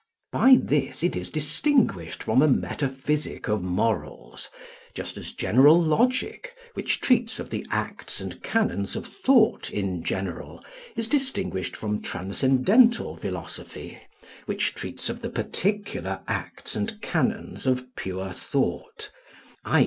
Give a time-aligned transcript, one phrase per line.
[0.31, 4.49] By this it is distinguished from a metaphysic of morals,
[4.95, 10.65] just as general logic, which treats of the acts and canons of thought in general,
[10.95, 13.99] is distinguished from transcendental philosophy,
[14.47, 19.11] which treats of the particular acts and canons of pure thought,
[19.63, 19.79] i.